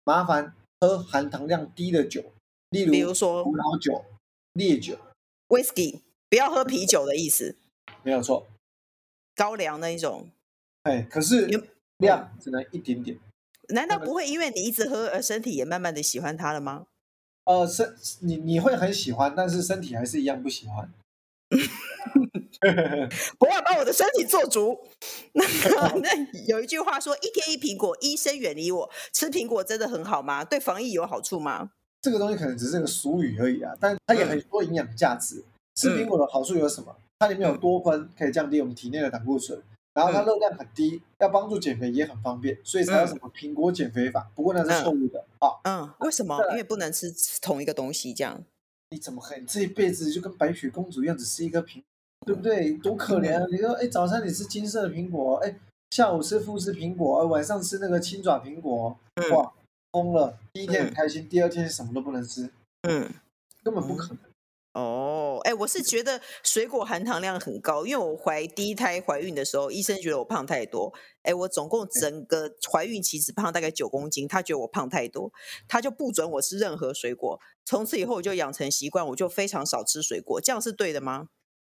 [0.04, 2.24] 麻烦喝含糖量低的酒，
[2.70, 4.02] 例如，比如说葡萄酒、
[4.54, 4.96] 烈酒、
[5.48, 6.00] whisky，
[6.30, 7.56] 不要喝啤酒的意思。
[8.02, 8.46] 没有错，
[9.36, 10.30] 高粱那一种。
[10.84, 11.46] 哎，可是
[11.98, 13.18] 量只能一点点。
[13.74, 16.86] 难道不会因为你一直喝而身体也慢慢的喜欢它了吗？
[17.44, 20.90] 呃，身你你会很喜欢，但是身体还是一样不喜欢。
[23.40, 24.78] 我要把我的身体做足。
[25.34, 25.44] 那
[26.02, 26.10] 那
[26.46, 30.44] 有一句话说：“一天一苹果，医生远离我。”吃苹果真的很好吗？
[30.44, 31.70] 对防疫有好处吗？
[32.00, 35.36] 这个东西可能只是个俗语而已啊，但它也很多营养价值。
[35.36, 36.96] 嗯、吃苹果的好处有什么？
[37.18, 39.60] 它里面有多酚，可以降低我们体内的胆固醇。
[39.94, 44.30] 然后它热量很低，要帮助减肥也很方便，所以才有什么苹果减肥法。
[44.36, 45.50] 不过那是错误的啊。
[45.64, 46.38] 嗯，为什么？
[46.50, 48.44] 因为不能吃同一个东西，这样。
[48.90, 51.82] 你怎么可能这一辈子就跟白雪公主一样，只吃一个苹果，
[52.26, 52.72] 对不对？
[52.78, 53.46] 多可怜啊！
[53.50, 55.58] 你说，哎，早上你吃金色的苹果，哎，
[55.90, 58.98] 下午吃富士苹果，晚上吃那个青爪苹果，
[59.32, 59.52] 哇，
[59.92, 60.38] 疯了！
[60.52, 62.50] 第一天很开心，第二天什么都不能吃，
[62.82, 63.12] 嗯，
[63.62, 64.18] 根本不可能。
[64.74, 70.92] 哦，哎，我是觉得水果含糖量很高，因为我怀第一胎怀孕的时候，医生觉得我胖太多。
[71.22, 75.32] 哎，我总共整个怀孕期只胖大概九公斤，他觉得我胖太多，
[75.66, 77.40] 他就不准我吃任何水果。
[77.64, 81.28] 从此以后我就养成习惯，我就非常少吃水果，这样是对的吗？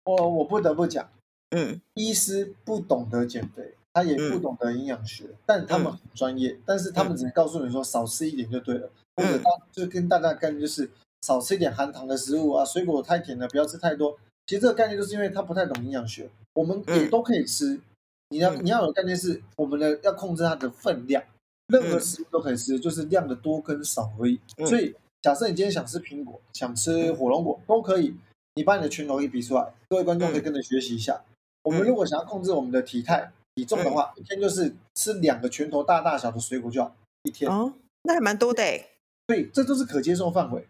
[0.04, 1.10] 我我不得不讲，
[1.50, 10.88] 嗯，医师不懂得减肥，他也不懂得营养学，嗯、但他们很专业，嗯、但是他们只能告诉你说少吃一点就对了，嗯、或者他就跟大家概念就是。
[11.22, 14.18] 少吃一点含糖的食物啊，水果太甜了，不要吃太多。
[14.48, 17.74] 其实这个概念就是因为他不太懂营养学，我们也都可以吃。
[17.76, 17.82] 嗯、
[18.30, 21.24] 你要你要有概念是，我们的要控制它的分量，
[21.68, 24.40] 任何食物都可以吃，就是量的多跟少而已。
[24.58, 28.16] 嗯、所以假设你今天想吃苹果，想吃火龙果都可以，
[28.56, 29.74] 你把你的拳头一比出来。
[29.90, 31.14] 各位观众可以跟着学习一下。
[31.14, 31.32] 嗯、
[31.64, 37.50] 我们如果想要控制我们的体态体重的话，嗯、一天就是吃两个拳头大大小的水果就好，一天。
[37.50, 38.90] 哦，那还蛮多的诶。
[39.28, 40.66] 对，这都是可接受范围。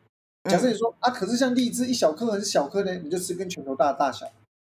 [0.49, 2.93] 假设你说啊，可是像荔枝一小颗还是小颗呢？
[2.95, 4.25] 你就吃跟拳头大的大小，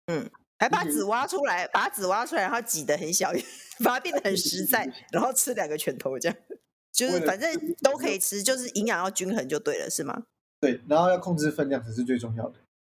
[0.07, 0.29] 嗯，
[0.59, 3.31] 还把籽挖出来，把籽挖出来，然后挤得很小，
[3.85, 6.39] 把它变得很实在， 然后吃两个拳头这样，
[6.91, 7.51] 就是反正
[7.83, 10.23] 都可以吃，就是营养要均衡就对了，是吗？
[10.61, 12.55] 对，然后要控制分量才是最重要的，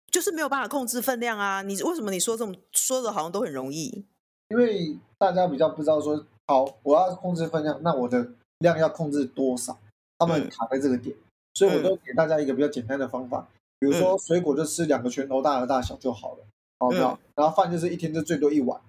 [0.09, 1.61] 就是没有办法控制分量啊！
[1.61, 4.05] 你为什么你说这么说的好像都很容易？
[4.47, 9.77] 因为大家比较不知道说，好，我要控制分量，那我的量要控制多少？
[10.17, 11.13] 他们卡在这个点。
[11.15, 13.47] 嗯所以我都给大家一个比较简单的方法，
[13.79, 16.45] 比如说水果就吃两个拳头大的大小就好了，
[16.79, 17.19] 好不好？
[17.35, 18.79] 然后饭就是一天就最多一碗，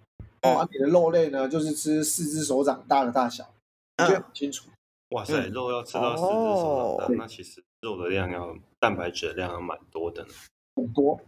[0.42, 3.52] 哦，你的肉类呢就是吃四只手掌大的大小，
[3.98, 4.68] 你觉得很清楚。
[5.10, 10.28] 哇塞，肉要吃到四只手掌大，那其实肉的量要蛋白质的量要蛮多的呢，
[10.76, 11.20] 很多，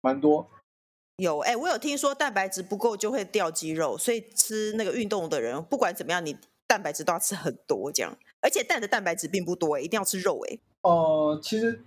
[0.00, 0.48] 蛮多。
[1.18, 8.16] 有哎，我有听说蛋白质不够就会掉肌肉，所以吃那个运动的人不管怎么样，你蛋白质都要吃很多这样。
[8.46, 10.60] 而且蛋的蛋白质并不多，一定要吃肉诶。
[10.82, 11.82] 呃，其实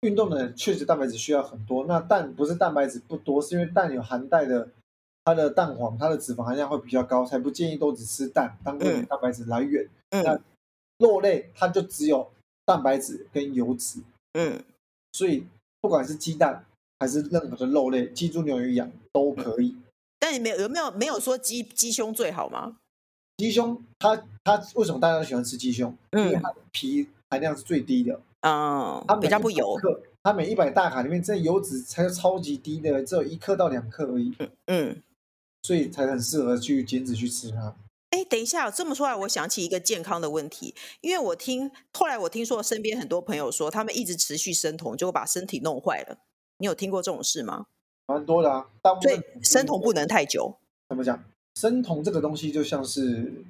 [0.00, 1.84] 运动的人确实蛋白质需要很多。
[1.84, 4.70] 那蛋不是蛋白质不多，是因为蛋有含带的，
[5.22, 9.86] 它的蛋黄，它的脂肪含量会比较高，才不建议都只吃蛋当做蛋白质来源。
[10.08, 10.24] 嗯。
[10.24, 10.40] 那
[10.96, 12.30] 肉类它就只有
[12.64, 14.00] 蛋白质跟油脂。
[14.32, 14.64] 嗯。
[15.12, 15.46] 所以
[15.82, 16.64] 不管是鸡蛋
[17.00, 19.76] 还是任何的肉类，鸡、猪、牛、鱼、羊都可以。
[20.18, 22.78] 但你没有有没有没有说鸡鸡胸最好吗？
[23.42, 25.92] 鸡胸，它它为什么大家都喜欢吃鸡胸？
[26.10, 29.76] 嗯，因为它的皮含量是最低的，嗯，它比较不油。
[30.22, 34.32] 它每一百大卡里面，这油脂才超级低的，只有一克到两克而已。
[34.66, 35.02] 嗯，
[35.64, 37.74] 所以才很适合去减脂去吃它。
[38.10, 46.18] 哎，等一下，这么说来，我想起一个健康的问题，因为我听后来我听说身边很多朋友说，他们一直持续生酮，就会把身体弄坏了。
[46.58, 47.66] 你有听过这种事吗？
[48.06, 48.66] 蛮多的啊，
[49.00, 50.58] 所以生酮不能太久。
[50.88, 51.24] 怎么讲？
[51.54, 53.44] 生酮这个东西就像是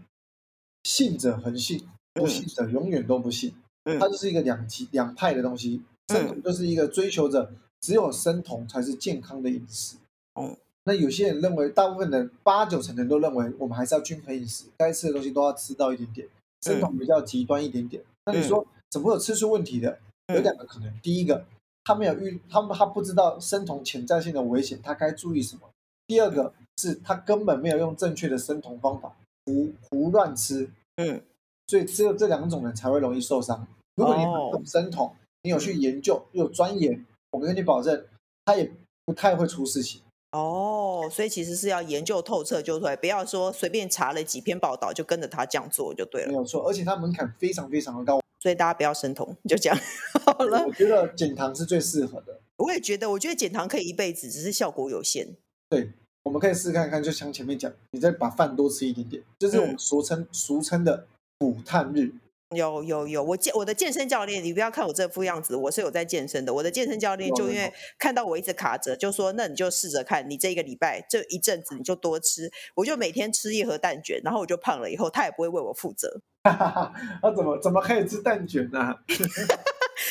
[0.85, 3.55] 信者恒信，不信者永远都不信。
[3.85, 5.83] 嗯、它就是一个两极两派的东西。
[6.09, 9.97] 生酮就是一个追求者只有生酮才是健康的饮食。
[10.41, 16.29] 嗯、那有些人认为，大部分人八九成人都认为，我们还是要均衡饮食，该吃的东西都要吃到一点点。
[16.63, 18.03] 生酮比较极端一点点。
[18.27, 19.99] 那你说怎么会有吃出问题的？
[20.35, 20.93] 有两个可能。
[21.01, 21.45] 第一个，
[21.85, 25.71] 他没有遇，他们他不知道生酮潜在性的危险，他该注意什么？
[26.07, 26.53] 第二个。
[26.79, 31.23] 是他根本没有用正确的生酮方法，胡胡乱吃，嗯，
[31.67, 33.67] 所以只有这两种人才会容易受伤。
[33.97, 38.07] 如果你懂生酮，哦、你有去研究，有钻研，我跟你保证，
[38.45, 38.73] 他也
[39.05, 40.01] 不太会出事情。
[40.33, 46.29] 哦，所以其实是要研究透彻就对，不要说随便查了几篇报道就跟着他这样做就对了。
[46.29, 49.79] 没有错，而且他门槛非常非常的高，所以大家不要生酮，就这样
[50.25, 50.65] 好了。
[50.67, 52.41] 我觉得减糖是最适合的。
[52.57, 55.37] 我也觉得，我觉得减糖可以一辈子，只是效果有限。
[55.69, 55.93] 对。
[56.25, 61.07] 我们可以试试看看，就像前面讲，你再把饭多吃一点点，就是我们俗称、嗯、俗称的
[61.39, 62.13] 补碳日。
[62.55, 66.53] 有有有，我健我的健身教练，你不要看我这副样子，我是有在健身的。
[66.53, 74.91] 我的健身教练就因为看到我一直卡着，就说：“那你就试着看，你这一个礼拜这一阵子你就多吃。”我就每天吃一盒蛋卷，然后我就胖了。
[74.91, 76.21] 以后他也不会为我负责。
[76.45, 78.79] 哈哈哈，那怎么怎么可以吃蛋卷呢？
[78.79, 78.99] 啊？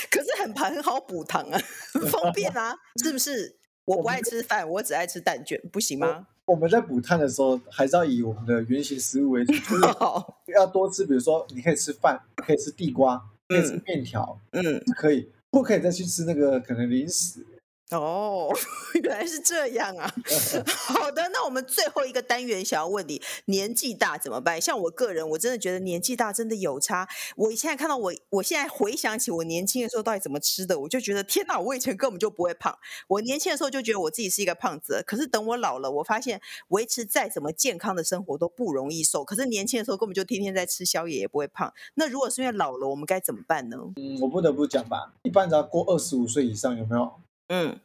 [0.09, 1.61] 可是很很好补糖啊，
[1.93, 3.55] 很 方便啊，是不是？
[3.85, 6.27] 我不爱吃饭，我只爱吃蛋卷，不行吗？
[6.45, 9.75] 我们在补碳的时候，还是要以我们的原型食物为主，就是
[10.55, 11.05] 要多吃。
[11.05, 17.45] 比如说，你可以吃饭，可以吃地瓜，可以吃面条，嗯，可以，不可以再去吃那个可能零食。
[17.91, 18.49] 哦，
[19.03, 20.13] 原来是这样啊！
[20.87, 24.59] 好的，那我们最后一个单元想要问你，年纪大怎么办？
[24.61, 27.07] 像我个人，我真的觉得年纪大真的有差。
[27.35, 32.77] 我现在看到我，我现在回想起我年轻的时候到底怎么吃的，我就觉得天哪，我以前根本就不会胖。
[33.07, 39.25] 我年轻的时候就觉得我自己是一个胖子，可是等我老了，我发现维持再怎么健康的生活都不容易瘦。
[39.25, 41.73] 可是年轻的时候根本就天天在吃宵夜，也不会胖。
[41.95, 43.77] 那如果是因为老了，我们该怎么办呢？
[43.97, 47.11] 嗯，我不得不讲吧，一般只要过二十五岁以上，有没有？
[47.47, 47.79] 嗯，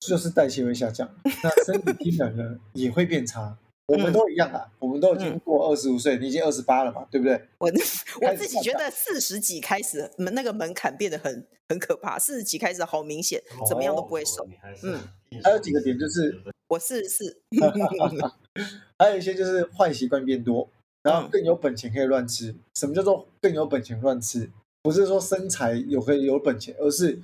[0.00, 3.58] 就是代谢会下降，那身体机能呢也会变差。
[3.86, 7.34] 我们都一样啊，我们都已经过二十五岁，你已经二十八了嘛，对不对？
[7.58, 7.68] 我
[8.22, 14.48] 我自己觉得四十几开始门那个门槛变得很很可怕，四十几开始好明显，怎么样都不会瘦。
[14.82, 14.98] 嗯，
[15.42, 16.34] 还有几个点就是
[16.68, 17.42] 我四十四，
[18.98, 20.70] 还有一些就是坏习惯变多，
[21.02, 22.54] 然后更有本钱可以乱吃。
[22.74, 24.50] 什么叫做更有本钱乱吃？
[24.82, 27.20] 不是说身材有可以有本钱，而是。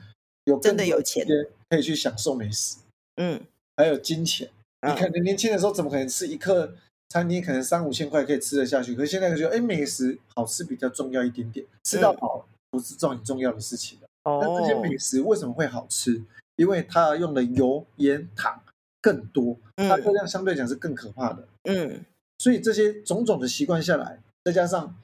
[0.50, 1.26] 有真的有钱
[1.68, 2.78] 可以去享受美食，
[3.16, 3.40] 嗯，
[3.76, 4.50] 还有金钱。
[4.80, 6.74] 嗯、你可能年轻的时候怎么可能吃一客
[7.10, 8.94] 餐厅可能三五千块可以吃得下去？
[8.94, 14.08] 可是现在就觉得，哎，美食好吃比较重要一点点，吃到饱不是重很重要的事情了。
[14.24, 16.22] 那这些美食为什么会好吃？
[16.56, 18.62] 因为它用的油盐糖
[19.00, 21.46] 更多，它热量相对讲是更可怕的。
[21.64, 22.04] 嗯，
[22.38, 24.94] 所以这些种种的习惯下来，再加上。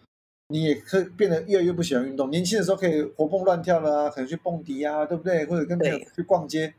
[0.49, 2.31] 你也可以变得越来越不喜欢运动。
[2.31, 5.45] 年轻的时候可以活蹦乱跳啦啊，可能去蹦迪啊，对不对？
[5.47, 6.75] 或者跟朋友去逛街。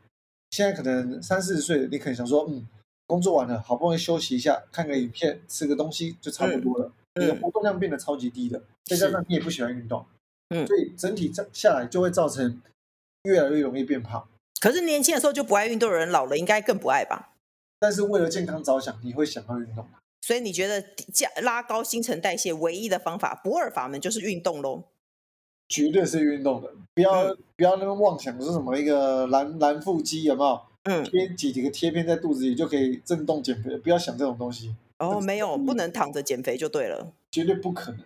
[0.50, 2.66] 现在可能三四十岁，你可能想说，嗯，
[3.06, 6.90] 工作完了，好不容易休息一下，看个影片，吃个东西就差不多了。
[7.20, 10.06] 你的活动量变得超级低的，再加上你也不喜欢运动，
[10.48, 12.62] 嗯，所以整体下来就会造成
[13.24, 14.26] 越来越容易变胖。
[14.60, 17.32] 可是年轻的时候就不爱运动的人，老了应该更不爱吧？
[17.78, 19.86] 但是为了健康着想，你会想要运动。
[20.20, 24.84] 所以你觉得加拉高新陈代谢唯一的方法，不二法门就是运动喽？
[25.68, 30.60] 绝对是运动的，不要、嗯、不要那么妄想说什么一个蓝蓝腹肌有没有？
[30.84, 34.74] 嗯，贴几几个贴片在肚子里就可以震动减肥，不要想这种东西。
[34.98, 38.00] 哦，没有，不能躺着减肥就对了，绝对不可能。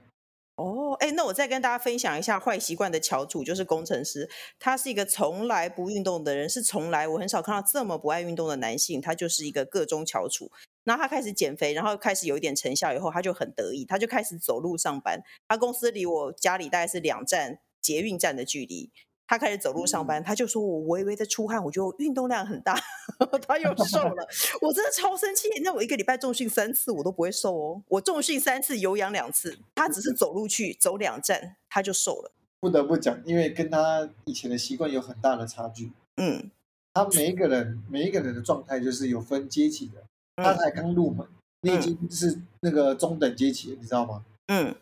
[0.57, 10.51] 哦，哎，那我再跟大家分享一下坏习惯的翘楚，就是工程师，他是一个从来不运动的人，是从来我很少看到这么不爱运动的男性，他就是一个个中翘楚。
[10.85, 15.23] 那他开始减肥，然后开始有一点成效以后，他就很得意，他就开始走路上班。
[15.47, 18.90] 他公司离我家里大概是两站捷运站的距离。
[19.25, 22.79] 他开始走路上班，他就说我微微的出汗，我就运动量很大，
[23.49, 24.29] 他又瘦了。
[24.61, 27.83] 我真的超生气，那我一个礼拜重训三次，我都不会瘦哦。
[27.88, 32.33] 我重训三次，有氧两次，他只是走路去走两站，他就瘦了。
[32.61, 35.92] 不得不讲，因为跟他以前的习惯有很大的差距。
[36.16, 36.51] 嗯，
[36.92, 40.05] 他每一个人每一个人的状态就是有分阶级的。
[40.37, 41.27] 他才刚入门，
[41.61, 44.25] 你已经是那个中等阶级，你知道吗？
[44.47, 44.75] 嗯，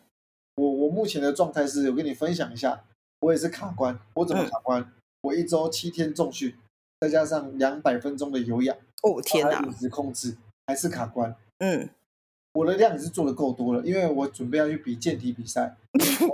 [0.55, 2.83] 我我目前的状态是，我跟你分享一下，
[3.19, 3.99] 我也是卡关。
[4.13, 4.81] 我怎么卡关？
[4.81, 6.55] 嗯、我一周七天重训，
[6.99, 10.37] 再加上两百分钟的有氧，哦天哪，饮食控制
[10.67, 11.35] 还是卡关。
[11.59, 11.89] 嗯，
[12.53, 15.75] 我的量也是做的够多了，因为我准备要去比健体比赛，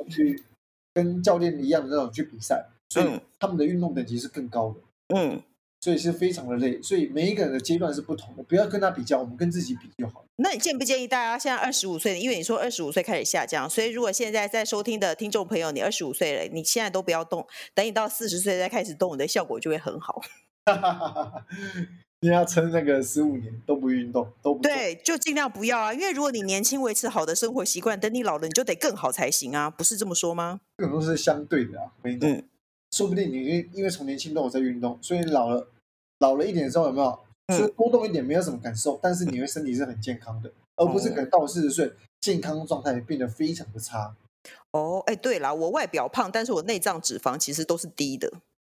[0.10, 0.44] 去
[0.94, 5.16] 跟教练一样的那种去比赛，所以他们的运动等级是更高的。
[5.16, 5.42] 嗯。
[5.80, 10.26] 所以是非常的累，所以每一个人的阶段是不同的，不要跟他比较，我们跟自己比就好。
[10.38, 12.20] 那你建不建议大家现在二十五岁？
[12.20, 20.22] 因为你说二十五岁开始下降，所以如果现在在收听的听众朋友，你二十五岁了，你现在都不要动，等你到四十岁再开始动，你的效果就会很好。
[22.22, 25.94] 你要撑那个十五年都不运动，都不对，就尽量不要啊！
[25.94, 30.60] 因为如果你年轻维持好的生活习惯，等你老了你就得更好才行啊，不是这么说吗？
[30.80, 31.92] 这种都是相对的啊。
[32.04, 32.44] 嗯
[32.91, 35.67] 说不定你因因为从年轻都有在运动，所以老了
[36.19, 37.19] 老了一点之后有没有？
[37.56, 44.15] 所以多动一点没有什么感受，但是你会身体是很健康的，而不是可能到四十岁健康状态变得非常的差。
[44.71, 48.30] 哦，哎，对了，我外表胖，但是我内脏脂肪其实都是低的。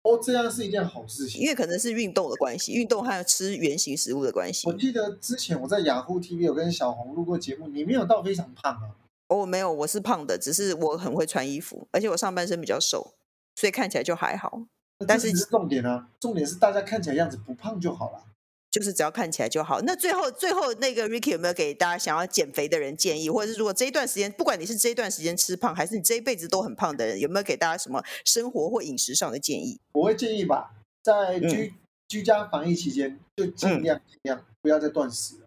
[0.04, 4.66] 哦，这样是一件好事情，因为可能是运动的关系，运动还有吃原型食物的关系。
[4.68, 8.96] 我记得之前我在雅虎 TV 有跟小红录过节目，你没有到非常胖啊？
[9.28, 13.14] 哦，没有，我是胖的，只是我很会穿衣服，而且我上半身比较瘦。
[13.56, 14.66] 所以看起来就还好，
[15.08, 18.24] 但是是重点啊，重点是大家看起来样子不胖就好了。
[18.72, 19.82] 就是只要看起来就好。
[19.82, 29.78] 那最后最后那个 Ricky 有没有给大家想要减肥的人建议，或者是如果这一段时间，不管你是这一段时间吃胖，还是你这一辈子都很胖的人，有没有给大家什么生活或饮食上的建议？
[29.92, 30.72] 我会建议吧，
[31.04, 31.74] 在居、嗯、
[32.08, 35.42] 居家防疫期间，就尽量尽量不要再断食了。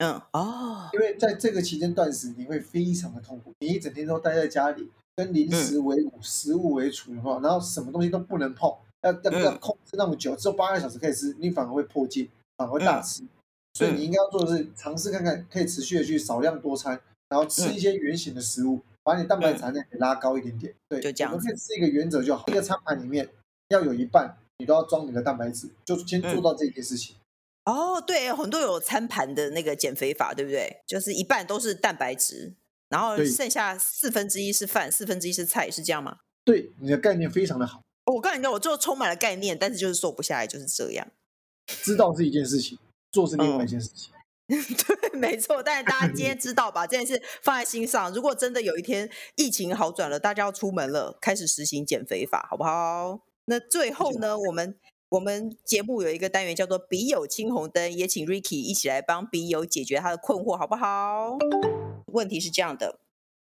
[0.00, 3.54] 嗯哦，因为在这个期间断食，你会非常的痛苦。
[3.60, 12.28] 你一整天都待在家里，跟零食为伍，嗯、食物为主的话，然后什么东西都不能碰，要要要控制那么久，只有八个小时可以吃，你反而会破戒。
[12.58, 13.28] 反而会大吃，嗯、
[13.74, 20.74] 所以你应该要做的是尝试看看，可以持续的去少量多餐，然后吃一些圆形的食物，嗯、把你蛋白质含量给拉高一点点。
[20.88, 21.32] 对，就这样。
[21.32, 23.28] 我们可以吃一个原则就好，一个餐盘里面
[23.68, 27.14] 要有一半你都要装你的蛋白质，就先做到这件事情。
[27.62, 30.82] 嗯、哦，对，很多有餐盘的那个减肥法，对不对？
[30.84, 32.54] 就是一半都是蛋白质，
[32.88, 36.18] 然后剩下四分之一是饭，四分之一是菜，是这样吗？
[36.44, 37.82] 对，你的概念非常的好。
[38.06, 41.06] 我告诉你，我就充满了概念，但是就是瘦不下来，就是这样。
[41.66, 42.78] 知道是一件事情，
[43.12, 44.10] 做是另外一件事情。
[44.48, 44.56] 嗯、
[45.12, 45.62] 对，没错。
[45.62, 48.10] 但是大家今天 知道把这件事放在心上。
[48.14, 53.20] 如果真的有一天疫情好转了，大家要出门了，开始实行减肥法，好不好？
[53.44, 54.74] 那最后呢，我们
[55.10, 61.36] 我们节目有一个单元叫做“笔友青红灯”，也请 Ricky 一起来帮笔友解决他的困惑，好不好？
[62.18, 63.00] 问题是这样的。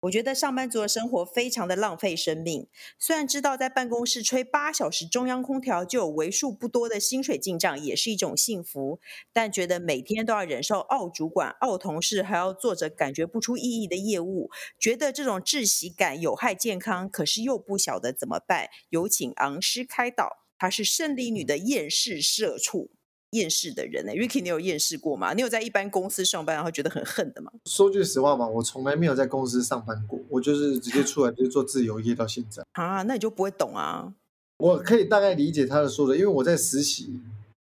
[0.01, 2.67] 我觉得上班族的生活非常的浪费生命。
[2.99, 8.99] 虽然知道在办公室吹八小时中央空调就有为数不多的薪水进账，也是一种幸福，
[9.34, 18.67] 但觉得每天都要忍受傲主管、傲同事，还要做着感觉不出意义的业务，觉得这种窒息感有害健康，可是又不晓得怎么办。
[18.89, 20.43] 有请昂师开导。
[20.58, 22.91] 她是胜利女的厌世社畜。
[23.36, 25.34] 厌世的人呢？Ricky，你有厌世过吗？
[25.34, 27.52] 你有在一般公司上班然后觉得很恨的吗？
[27.65, 34.13] 说句实话嘛，我从来没有在公司上班过，我就是直接出来就是做自由业到现在啊，那你就不会懂啊。
[34.58, 37.19] 我可以大概理解他的说的，因为我在实习，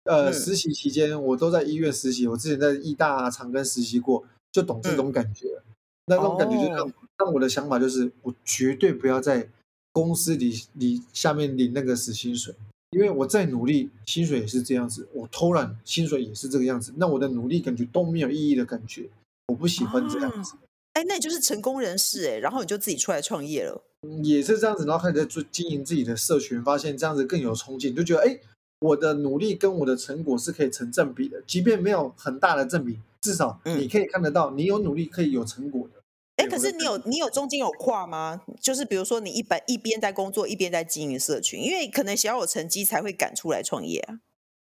[0.04, 5.46] 呃，嗯、实习期间我都在医院实习，我之前在医大长庚实习过，就懂这种感觉。
[5.46, 5.74] 嗯、
[6.06, 9.48] 那种感觉就让、哦、让我的想法就是，我绝对不要在
[9.92, 12.54] 公司里里下面领那个死薪水。
[12.90, 16.92] 因为我再努力，薪水也是这样子；我偷懒，薪水也是这个样子。
[16.96, 19.08] 那我的努力感觉都没有意义的感觉，
[19.46, 20.54] 我不喜欢这样子。
[20.94, 23.80] 哎、啊，那你就是成功人士哎，然后你就自己出来创业了。
[24.24, 28.40] 也是这样子，然后开始在做经营自己的社群，发现这样子更有冲劲，就觉得哎，
[28.80, 35.99] 我的努力跟我的成果是可以成正比的，即便没有很大的正比，至少你可以看得到，你有努力可以有成果的。
[36.40, 38.40] 哎，可是你有你有中间有跨吗？
[38.60, 44.20] 就是比如说你一本一边在工作，一边在经营社群，因为可能想要有成绩才会赶出来创业啊。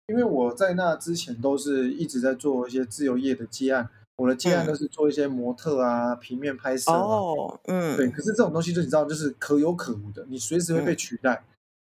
[0.08, 8.08] 因为我在那之前都是一直在做一些自由业的接案，我的接案都是做一些模特啊、嗯、平面拍摄、啊、哦，嗯，对。
[8.08, 11.44] 可是这种东西就你知道，就是可有可无的，你随时会被取代，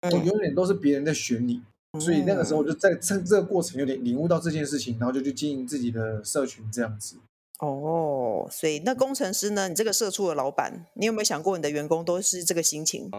[0.09, 7.17] 永远都是别人在选你，嗯、所以那个时候就在趁这个过程有点领悟到这件事情，然后就去经营自己的社群这样子。
[7.59, 9.69] 哦，所以那工程师呢？
[9.69, 13.07] 你这个社畜的老板，你有没有想过你的员工都是这个心情？
[13.11, 13.17] 啊、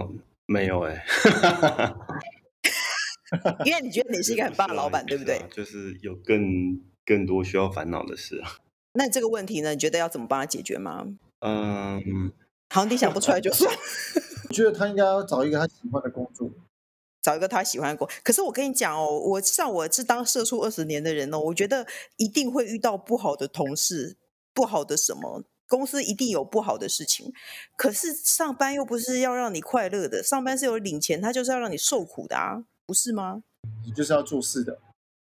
[0.00, 0.10] 呃，
[0.46, 1.04] 没有哎，
[3.64, 5.40] 因为你觉得你是一个很棒的老板， 对不对？
[5.52, 8.58] 就是有更更多需要烦恼的事啊。
[8.94, 9.70] 那这个问题呢？
[9.70, 11.06] 你觉得要怎么帮他解决吗？
[11.40, 12.32] 嗯，
[12.70, 13.72] 好，你想不出来就算。
[14.48, 16.50] 我觉得他应该要找一个他喜欢的工作。
[17.26, 21.84] 找一个他喜欢的工，可是我跟你讲哦，我像我是当社畜二十年的人哦，我觉得
[22.18, 24.16] 一定会遇到不好的同事，
[24.54, 27.32] 不好的什么，公司一定有不好的事情。
[27.76, 33.42] 可是上班又不是要让你快乐的，上班是有领钱，他就是要让你受苦的啊，不是吗？
[33.84, 34.78] 你就是要做事的。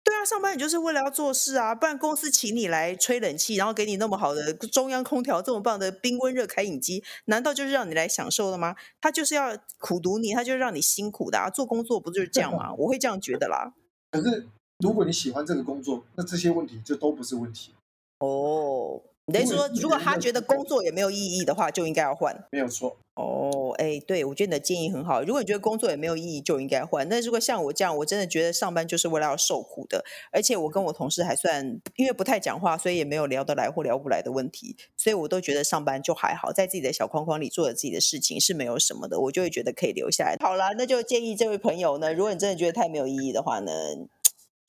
[0.09, 8.75] 对啊，上班你就是为了要做事啊，不然公司请你来吹冷气，然后给你那么好的中央空调，这么棒的冰温热开饮机，难道就是让你来享受的吗？
[8.99, 11.51] 他就是要苦读你，他就是让你辛苦的啊！
[11.51, 12.73] 做工作不就是这样吗？
[12.73, 13.71] 我会这样觉得啦。
[14.09, 14.47] 可是
[14.79, 17.73] 如果你喜欢这个工作，那这些问题就都不是问题。
[18.17, 18.99] 哦。
[19.31, 22.35] 等于说，如果他觉得工作也没有意义的话，就应该要换。
[22.51, 22.97] 没有错。
[23.15, 25.21] 哦，哎，对，我觉得你的建议很好。
[25.21, 27.05] 如果你觉得工作也没有意义，就应该换。
[27.09, 40.37] 那如果像我这样，我真的觉得上班就是为了要受苦的，而且我跟我同事还算，因为不太讲话，所以也没有聊得来或聊不来的问题，所以我都觉得上班就还好，在自己的小框框里做着自己的事情是没有什么的，我就会觉得可以留下来。
[40.39, 43.71] 好啦，那就建议这位朋友呢，如果你真的觉得太没有意义的话呢，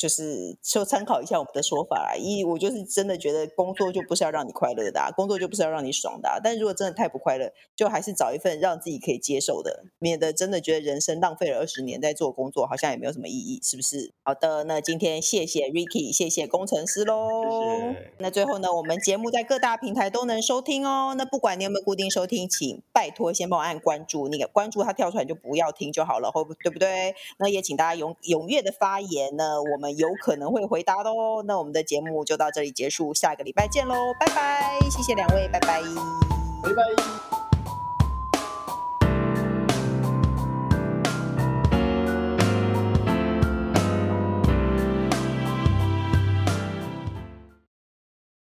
[0.00, 6.40] 就是就参考一下我们的说法啦，一我就是真的觉得工作就不是要让你快乐的啊，工作就不是要让你爽的啊。
[6.42, 14.10] 但如果真的太不快乐，就还是找一份让自己可以接受的，免得真的觉得人生浪费了二十年在做工作，好像也没有什么意义，是不是？
[14.22, 17.28] 好的，那今天谢谢 Ricky，谢谢工程师喽。
[17.50, 18.12] 谢谢。
[18.20, 21.14] 那最后呢，我们节目在各大平台都能收听哦。
[21.18, 26.32] 那不管你有没有固定收听，请拜托先帮我按关注，那个关注它跳出来就不要听就好了，
[26.64, 27.14] 对不对？
[27.38, 29.89] 那也请大家踊踊跃的发言呢，我们。
[29.96, 31.42] 有可能会回答的哦。
[31.46, 34.78] 那我们的节目就到这里结束，下个礼拜见喽，拜拜！
[34.90, 35.80] 谢谢两位，拜拜，
[36.62, 37.39] 拜拜。